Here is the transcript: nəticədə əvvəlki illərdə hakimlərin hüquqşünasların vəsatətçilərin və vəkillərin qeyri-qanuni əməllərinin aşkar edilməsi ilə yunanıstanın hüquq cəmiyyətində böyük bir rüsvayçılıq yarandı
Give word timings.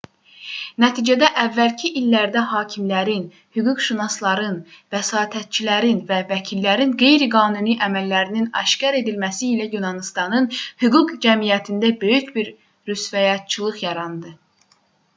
nəticədə 0.83 1.27
əvvəlki 1.41 1.89
illərdə 1.99 2.41
hakimlərin 2.53 3.25
hüquqşünasların 3.57 4.55
vəsatətçilərin 4.95 5.99
və 6.07 6.17
vəkillərin 6.31 6.95
qeyri-qanuni 7.03 7.75
əməllərinin 7.89 8.49
aşkar 8.63 8.99
edilməsi 9.03 9.51
ilə 9.57 9.69
yunanıstanın 9.77 10.49
hüquq 10.85 11.15
cəmiyyətində 11.27 11.93
böyük 12.05 12.33
bir 12.39 12.51
rüsvayçılıq 12.93 13.85
yarandı 13.87 14.35